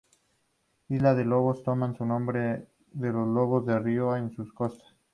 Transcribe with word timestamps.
Isla 0.89 1.13
de 1.13 1.25
Lobos 1.25 1.61
toma 1.61 1.95
su 1.95 2.07
nombre 2.07 2.65
de 2.91 3.13
los 3.13 3.27
Lobos 3.27 3.67
de 3.67 3.77
río 3.77 4.15
en 4.17 4.31
sus 4.31 4.51
costas. 4.51 4.95